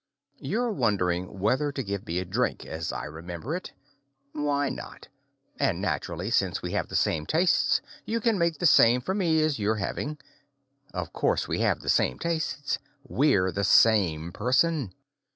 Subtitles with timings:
[0.39, 3.71] You're wondering whether to give me a drink, as I remember it.
[4.33, 5.07] Why not?
[5.59, 9.43] And naturally, since we have the same tastes, you can make the same for me
[9.43, 10.17] as you're having.
[10.91, 14.91] Of course we have the same tastes we're the same person.